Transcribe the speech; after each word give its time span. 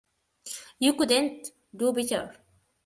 You 0.79 0.93
couldn't 0.95 1.51
do 1.75 1.93
better. 1.93 2.35